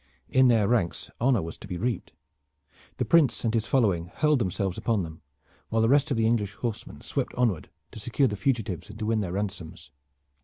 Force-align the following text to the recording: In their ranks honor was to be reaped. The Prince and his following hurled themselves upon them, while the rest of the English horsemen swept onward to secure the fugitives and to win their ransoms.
In 0.31 0.47
their 0.47 0.67
ranks 0.67 1.11
honor 1.21 1.43
was 1.43 1.59
to 1.59 1.67
be 1.67 1.77
reaped. 1.77 2.11
The 2.97 3.05
Prince 3.05 3.43
and 3.43 3.53
his 3.53 3.67
following 3.67 4.07
hurled 4.15 4.39
themselves 4.39 4.75
upon 4.79 5.03
them, 5.03 5.21
while 5.69 5.83
the 5.83 5.89
rest 5.89 6.09
of 6.09 6.17
the 6.17 6.25
English 6.25 6.55
horsemen 6.55 7.01
swept 7.01 7.35
onward 7.35 7.69
to 7.91 7.99
secure 7.99 8.27
the 8.27 8.35
fugitives 8.35 8.89
and 8.89 8.97
to 8.97 9.05
win 9.05 9.21
their 9.21 9.33
ransoms. 9.33 9.91